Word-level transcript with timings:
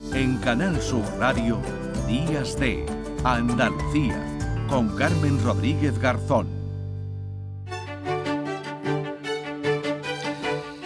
En 0.00 0.38
Canal 0.38 0.80
Sur 0.80 1.02
Radio, 1.18 1.60
Días 2.06 2.58
de 2.58 2.84
Andalucía, 3.24 4.22
con 4.68 4.94
Carmen 4.96 5.42
Rodríguez 5.42 5.98
Garzón. 5.98 6.48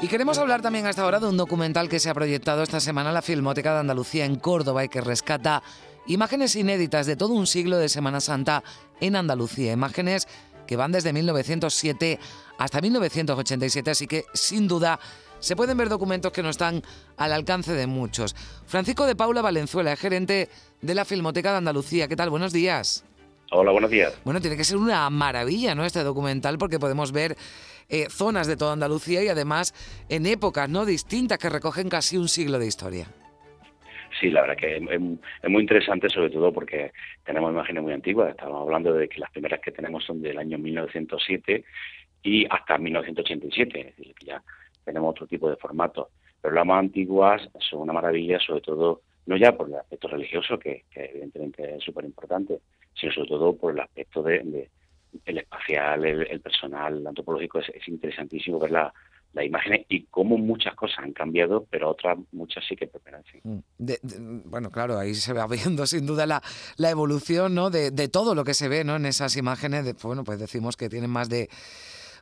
Y 0.00 0.08
queremos 0.08 0.38
hablar 0.38 0.62
también 0.62 0.86
hasta 0.86 1.02
ahora 1.02 1.20
de 1.20 1.26
un 1.26 1.36
documental 1.36 1.88
que 1.88 2.00
se 2.00 2.08
ha 2.08 2.14
proyectado 2.14 2.62
esta 2.62 2.80
semana 2.80 3.10
en 3.10 3.14
la 3.14 3.22
Filmoteca 3.22 3.74
de 3.74 3.80
Andalucía 3.80 4.24
en 4.24 4.36
Córdoba 4.36 4.84
y 4.84 4.88
que 4.88 5.00
rescata 5.00 5.62
imágenes 6.06 6.54
inéditas 6.56 7.06
de 7.06 7.16
todo 7.16 7.34
un 7.34 7.46
siglo 7.46 7.76
de 7.76 7.88
Semana 7.88 8.20
Santa 8.20 8.62
en 9.00 9.16
Andalucía. 9.16 9.72
Imágenes 9.72 10.28
que 10.66 10.76
van 10.76 10.92
desde 10.92 11.12
1907 11.12 12.20
hasta 12.58 12.80
1987, 12.80 13.90
así 13.90 14.06
que 14.06 14.24
sin 14.32 14.68
duda 14.68 15.00
se 15.40 15.56
pueden 15.56 15.76
ver 15.76 15.88
documentos 15.88 16.32
que 16.32 16.42
no 16.42 16.50
están 16.50 16.82
al 17.16 17.32
alcance 17.32 17.72
de 17.72 17.86
muchos. 17.86 18.34
Francisco 18.66 19.06
de 19.06 19.16
Paula 19.16 19.42
Valenzuela 19.42 19.92
es 19.92 20.00
gerente 20.00 20.48
de 20.80 20.94
la 20.94 21.04
Filmoteca 21.04 21.52
de 21.52 21.58
Andalucía. 21.58 22.08
¿Qué 22.08 22.16
tal? 22.16 22.30
Buenos 22.30 22.52
días. 22.52 23.04
Hola, 23.50 23.72
buenos 23.72 23.90
días. 23.90 24.20
Bueno, 24.24 24.40
tiene 24.40 24.56
que 24.56 24.64
ser 24.64 24.76
una 24.76 25.08
maravilla, 25.08 25.74
¿no? 25.74 25.84
Este 25.84 26.02
documental, 26.02 26.58
porque 26.58 26.78
podemos 26.78 27.12
ver 27.12 27.36
eh, 27.88 28.06
zonas 28.10 28.46
de 28.46 28.56
toda 28.56 28.74
Andalucía 28.74 29.22
y 29.22 29.28
además 29.28 29.72
en 30.10 30.26
épocas, 30.26 30.68
¿no? 30.68 30.84
Distintas 30.84 31.38
que 31.38 31.48
recogen 31.48 31.88
casi 31.88 32.18
un 32.18 32.28
siglo 32.28 32.58
de 32.58 32.66
historia. 32.66 33.06
Sí, 34.20 34.30
la 34.30 34.42
verdad 34.42 34.56
que 34.56 34.76
es, 34.76 35.00
muy 35.50 35.62
interesante, 35.62 36.08
sobre 36.08 36.30
todo 36.30 36.52
porque 36.52 36.92
tenemos 37.24 37.52
imágenes 37.52 37.82
muy 37.82 37.92
antiguas. 37.92 38.30
Estamos 38.30 38.62
hablando 38.62 38.92
de 38.92 39.08
que 39.08 39.20
las 39.20 39.30
primeras 39.30 39.60
que 39.60 39.70
tenemos 39.70 40.04
son 40.04 40.20
del 40.20 40.38
año 40.38 40.58
1907 40.58 41.64
y 42.22 42.46
hasta 42.50 42.78
1987, 42.78 43.80
es 43.80 43.96
decir, 43.96 44.14
que 44.14 44.26
ya 44.26 44.42
tenemos 44.88 45.10
otro 45.10 45.26
tipo 45.26 45.50
de 45.50 45.56
formatos. 45.56 46.08
Pero 46.40 46.54
las 46.54 46.64
más 46.64 46.78
antiguas 46.78 47.42
son 47.60 47.80
una 47.80 47.92
maravilla, 47.92 48.38
sobre 48.40 48.62
todo, 48.62 49.02
no 49.26 49.36
ya 49.36 49.54
por 49.54 49.68
el 49.68 49.74
aspecto 49.74 50.08
religioso, 50.08 50.58
que, 50.58 50.84
evidentemente 50.94 51.76
es 51.76 51.84
súper 51.84 52.06
importante, 52.06 52.60
sino 52.94 53.12
sobre 53.12 53.28
todo 53.28 53.54
por 53.54 53.74
el 53.74 53.80
aspecto 53.80 54.22
de, 54.22 54.70
el 55.26 55.38
espacial, 55.38 56.06
el, 56.06 56.40
personal, 56.40 56.96
el 56.96 57.06
antropológico. 57.06 57.58
Es, 57.58 57.86
interesantísimo 57.86 58.58
ver 58.58 58.70
la, 58.70 58.94
las 59.34 59.44
imágenes 59.44 59.84
y 59.90 60.04
cómo 60.04 60.38
muchas 60.38 60.74
cosas 60.74 61.00
han 61.00 61.12
cambiado, 61.12 61.66
pero 61.68 61.90
otras 61.90 62.16
muchas 62.32 62.64
sí 62.66 62.74
que 62.74 62.86
permanecen. 62.86 63.42
Mm. 63.44 64.40
bueno, 64.46 64.70
claro, 64.70 64.98
ahí 64.98 65.14
se 65.14 65.34
va 65.34 65.46
viendo 65.46 65.84
sin 65.86 66.06
duda 66.06 66.24
la, 66.24 66.42
la 66.78 66.88
evolución 66.88 67.54
¿no? 67.54 67.68
de, 67.68 67.90
de, 67.90 68.08
todo 68.08 68.34
lo 68.34 68.42
que 68.42 68.54
se 68.54 68.68
ve 68.68 68.84
¿no? 68.84 68.96
en 68.96 69.04
esas 69.04 69.36
imágenes. 69.36 69.94
bueno, 70.02 70.24
pues 70.24 70.38
decimos 70.38 70.78
que 70.78 70.88
tienen 70.88 71.10
más 71.10 71.28
de 71.28 71.50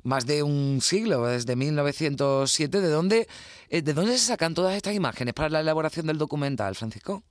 más 0.06 0.26
de 0.26 0.42
un 0.42 0.80
siglo, 0.80 1.26
desde 1.26 1.56
1907. 1.56 2.80
¿De 2.80 2.88
dónde, 2.88 3.26
eh, 3.68 3.82
¿De 3.82 3.92
dónde 3.92 4.12
se 4.12 4.18
sacan 4.18 4.54
todas 4.54 4.74
estas 4.76 4.94
imágenes 4.94 5.34
para 5.34 5.48
la 5.48 5.60
elaboración 5.60 6.06
del 6.06 6.18
documental, 6.18 6.74
Francisco? 6.74 7.22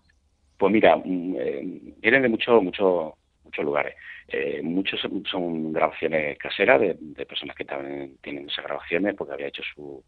Pues 0.58 0.72
mira, 0.72 0.98
mm, 0.98 1.36
eh, 1.38 1.94
vienen 2.02 2.22
de 2.22 2.30
muchos 2.30 2.62
muchos 2.62 3.14
muchos 3.44 3.66
lugares. 3.66 3.96
Eh, 4.28 4.62
muchos 4.64 5.00
son, 5.30 5.72
grabaciones 5.72 6.38
caseras 6.38 6.82
de, 6.82 7.26
personas 7.26 7.56
que 7.56 7.66
también 7.66 8.18
tienen 8.22 8.50
esas 8.50 8.66
grabaciones 8.66 9.16
porque 9.16 9.34
había 9.34 9.48
hecho 9.48 9.64
su, 9.74 10.04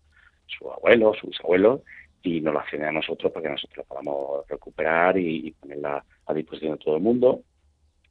su 0.47 0.71
abuelo, 0.71 1.13
sus 1.13 1.39
abuelos, 1.41 1.81
y 2.23 2.41
nos 2.41 2.53
lo 2.53 2.59
hacen 2.59 2.83
a 2.83 2.91
nosotros 2.91 3.31
para 3.31 3.43
que 3.43 3.51
nosotros 3.51 3.85
podamos 3.87 4.47
recuperar 4.47 5.17
y, 5.17 5.47
y 5.47 5.51
ponerla 5.51 6.03
a 6.25 6.33
disposición 6.33 6.73
de 6.73 6.83
todo 6.83 6.97
el 6.97 7.03
mundo. 7.03 7.41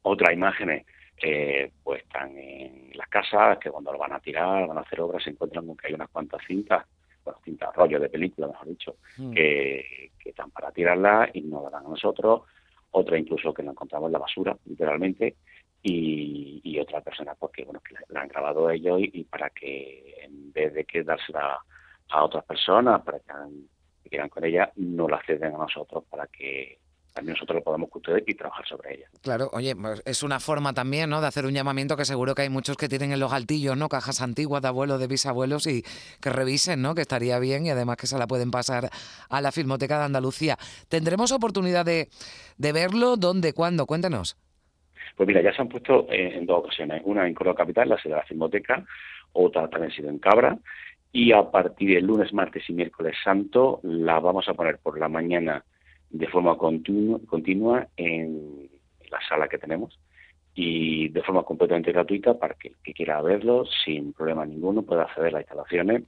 Otras 0.03 0.33
imágenes 0.33 0.87
eh, 1.23 1.71
pues 1.83 2.03
están 2.03 2.37
en 2.37 2.91
las 2.95 3.09
casas, 3.09 3.59
que 3.59 3.71
cuando 3.71 3.93
lo 3.93 3.99
van 3.99 4.13
a 4.13 4.21
tirar, 4.21 4.67
van 4.67 4.79
a 4.79 4.83
hacer 4.83 5.01
obras, 5.01 5.23
se 5.23 5.31
encuentran 5.31 5.67
con 5.67 5.77
que 5.77 5.89
hay 5.89 5.95
unas 5.95 6.11
cuantas 6.11 6.41
cintas, 6.47 6.85
bueno, 7.25 7.41
cintas, 7.45 7.75
rollos 7.75 8.01
de 8.01 8.09
película, 8.09 8.49
mejor 8.49 8.69
dicho, 8.69 8.97
mm. 9.17 9.33
que, 9.33 10.11
están 10.25 10.51
para 10.51 10.73
tirarlas 10.73 11.31
y 11.35 11.43
no 11.43 11.63
las 11.63 11.71
dan 11.71 11.87
a 11.87 11.91
nosotros, 11.91 12.43
otra 12.91 13.17
incluso 13.17 13.55
que 13.55 13.63
la 13.63 13.71
encontramos 13.71 14.09
en 14.09 14.13
la 14.13 14.19
basura, 14.19 14.57
literalmente, 14.65 15.37
y, 15.83 16.61
y 16.65 16.81
otra 16.81 17.01
persona 17.01 17.35
porque 17.39 17.63
pues, 17.63 17.67
bueno 17.67 17.81
que 17.81 18.13
la, 18.13 18.23
han 18.23 18.29
grabado 18.29 18.69
ellos 18.69 18.99
y, 19.01 19.23
para 19.23 19.51
que 19.51 20.17
en 20.25 20.53
vez 20.53 20.75
de 20.75 20.85
que 20.85 21.05
dársela 21.05 21.61
a 22.09 22.25
otras 22.25 22.45
personas 22.45 23.03
para 23.03 23.21
que, 23.21 23.27
que 24.03 24.11
quieran 24.11 24.29
con 24.29 24.45
ella 24.45 24.73
no 24.75 25.09
la 25.09 25.23
ceden 25.25 25.55
a 25.55 25.59
nosotros 25.59 26.03
para 26.11 26.27
que 26.27 26.79
también 27.17 27.33
nosotros 27.33 27.57
lo 27.57 27.65
podemos 27.65 27.89
custodiar 27.89 28.23
y 28.27 28.35
trabajar 28.35 28.67
sobre 28.67 28.95
ella. 28.95 29.07
Claro, 29.23 29.49
oye, 29.55 29.75
pues 29.75 30.03
es 30.05 30.23
una 30.23 30.39
forma 30.39 30.75
también, 30.75 31.09
¿no?, 31.09 31.23
de 31.23 31.27
hacer 31.27 31.47
un 31.47 31.53
llamamiento 31.55 31.97
que 31.97 32.05
seguro 32.05 32.35
que 32.35 32.43
hay 32.43 32.51
muchos 32.51 32.77
que 32.77 32.89
tienen 32.89 33.11
en 33.11 33.21
los 33.21 33.33
altillos, 33.33 33.75
¿no?, 33.75 33.89
cajas 33.89 34.21
antiguas 34.21 34.61
de 34.61 34.69
abuelos, 34.69 35.01
de 35.01 35.07
bisabuelos 35.07 35.67
y 35.67 35.83
que 36.21 36.29
revisen, 36.29 36.83
¿no?, 36.83 36.95
que 36.95 37.01
estaría 37.01 37.39
bien 37.39 37.65
y 37.65 37.71
además 37.71 37.97
que 37.97 38.07
se 38.07 38.19
la 38.19 38.27
pueden 38.27 38.51
pasar 38.51 38.91
a 39.31 39.41
la 39.41 39.51
Filmoteca 39.51 39.99
de 39.99 40.05
Andalucía. 40.05 40.59
¿Tendremos 40.91 41.33
oportunidad 41.33 41.87
de, 41.87 42.09
verlo? 42.59 43.17
¿Dónde? 43.17 43.55
¿Cuándo? 43.55 43.87
Cuéntanos. 43.87 44.37
Pues 45.17 45.27
mira, 45.27 45.41
ya 45.41 45.55
se 45.55 45.63
han 45.63 45.71
puesto 45.71 46.07
en, 46.11 46.45
dos 46.45 46.59
ocasiones. 46.59 47.01
Una 47.07 47.27
en 47.27 47.33
Córdoba 47.33 47.57
Capital, 47.57 47.89
la 47.89 47.97
sede 47.97 48.13
de 48.13 48.21
la 48.21 48.27
Filmoteca, 48.27 48.85
otra 49.33 49.71
también 49.71 49.91
ha 49.91 49.97
sido 49.97 50.11
en 50.11 50.19
Cabra. 50.19 50.59
Y 51.13 51.33
a 51.33 51.51
partir 51.51 51.95
del 51.95 52.05
lunes, 52.05 52.35
martes 52.35 52.69
y 52.69 52.75
miércoles 52.75 53.17
santo 53.25 53.81
la 53.85 54.21
vamos 54.21 54.47
a 54.51 54.55
poner 54.55 54.77
por 54.77 54.99
la 54.99 55.09
mañana 55.09 55.65
de 56.11 56.27
forma 56.29 56.57
continua, 56.57 57.89
en 57.97 58.69
la 59.11 59.21
sala 59.29 59.49
que 59.49 59.59
tenemos 59.59 59.99
y 60.55 61.09
de 61.09 61.23
forma 61.23 61.43
completamente 61.43 61.93
gratuita 61.93 62.39
para 62.39 62.55
que 62.55 62.69
el 62.69 62.77
que 62.83 62.95
quiera 62.95 63.21
verlo 63.21 63.65
sin 63.85 64.13
problema 64.13 64.47
ninguno 64.47 64.83
pueda 64.83 65.03
acceder 65.03 65.29
a 65.29 65.33
las 65.33 65.43
instalaciones 65.43 66.05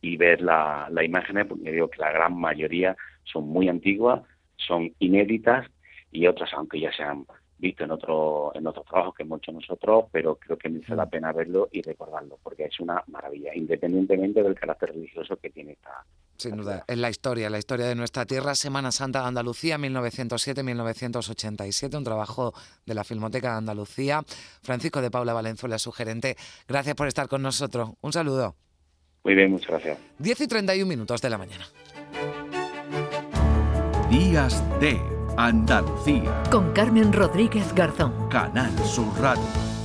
y 0.00 0.16
ver 0.16 0.42
las 0.42 0.90
la 0.92 1.04
imágenes, 1.04 1.46
porque 1.46 1.72
digo 1.72 1.88
que 1.88 1.98
la 1.98 2.12
gran 2.12 2.36
mayoría 2.38 2.96
son 3.24 3.48
muy 3.48 3.68
antiguas, 3.68 4.22
son 4.56 4.92
inéditas 4.98 5.66
y 6.10 6.26
otras, 6.26 6.52
aunque 6.54 6.80
ya 6.80 6.92
sean 6.92 7.24
visto 7.62 7.84
en 7.84 7.92
otro 7.92 8.52
en 8.54 8.66
otros 8.66 8.84
trabajos 8.84 9.14
que 9.14 9.22
hemos 9.22 9.38
hecho 9.38 9.52
nosotros, 9.52 10.06
pero 10.10 10.34
creo 10.34 10.58
que 10.58 10.68
merece 10.68 10.96
la 10.96 11.06
mm. 11.06 11.10
pena 11.10 11.32
verlo 11.32 11.68
y 11.70 11.80
recordarlo, 11.80 12.38
porque 12.42 12.64
es 12.64 12.80
una 12.80 13.02
maravilla, 13.06 13.54
independientemente 13.54 14.42
del 14.42 14.56
carácter 14.56 14.90
religioso 14.90 15.36
que 15.36 15.50
tiene 15.50 15.72
esta. 15.72 16.04
Sin 16.42 16.56
duda, 16.56 16.84
es 16.86 16.98
la 16.98 17.10
historia, 17.10 17.50
la 17.50 17.58
historia 17.58 17.86
de 17.86 17.94
nuestra 17.94 18.26
tierra, 18.26 18.54
Semana 18.54 18.92
Santa 18.92 19.22
de 19.22 19.28
Andalucía, 19.28 19.78
1907-1987, 19.78 21.96
un 21.96 22.04
trabajo 22.04 22.52
de 22.84 22.94
la 22.94 23.04
Filmoteca 23.04 23.52
de 23.52 23.58
Andalucía. 23.58 24.22
Francisco 24.62 25.00
de 25.00 25.10
Paula 25.10 25.32
Valenzuela, 25.32 25.78
su 25.78 25.92
gerente, 25.92 26.36
gracias 26.66 26.94
por 26.94 27.08
estar 27.08 27.28
con 27.28 27.42
nosotros. 27.42 27.90
Un 28.00 28.12
saludo. 28.12 28.56
Muy 29.24 29.34
bien, 29.34 29.52
muchas 29.52 29.68
gracias. 29.68 29.98
10 30.18 30.40
y 30.40 30.48
31 30.48 30.88
minutos 30.88 31.20
de 31.20 31.30
la 31.30 31.38
mañana. 31.38 31.66
Días 34.10 34.62
de 34.80 35.00
Andalucía. 35.36 36.42
Con 36.50 36.72
Carmen 36.72 37.12
Rodríguez 37.12 37.72
Garzón. 37.74 38.28
Canal 38.28 38.76
Sur 38.84 39.08
Radio. 39.20 39.81